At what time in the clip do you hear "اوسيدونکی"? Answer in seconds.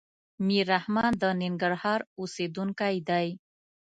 2.19-2.95